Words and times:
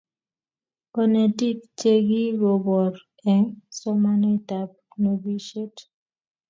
konetik 0.93 1.57
chegigoboor 1.79 2.93
eng 3.31 3.47
somanetab 3.79 4.69
nobishet 5.01 5.75